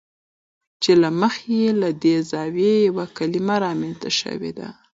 [0.83, 4.67] چې له مخې یې له دې زاویې یوه کلمه رامنځته شوې ده.